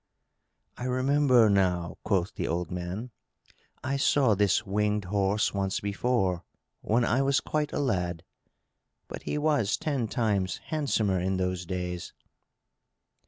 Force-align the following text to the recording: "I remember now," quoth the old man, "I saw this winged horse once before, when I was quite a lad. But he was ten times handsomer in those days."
"I 0.77 0.85
remember 0.85 1.47
now," 1.47 1.99
quoth 2.03 2.33
the 2.33 2.47
old 2.47 2.71
man, 2.71 3.11
"I 3.83 3.97
saw 3.97 4.33
this 4.33 4.65
winged 4.65 5.05
horse 5.05 5.53
once 5.53 5.79
before, 5.79 6.43
when 6.81 7.05
I 7.05 7.21
was 7.21 7.39
quite 7.39 7.71
a 7.71 7.77
lad. 7.77 8.23
But 9.07 9.21
he 9.29 9.37
was 9.37 9.77
ten 9.77 10.07
times 10.07 10.57
handsomer 10.65 11.19
in 11.19 11.37
those 11.37 11.67
days." 11.67 12.13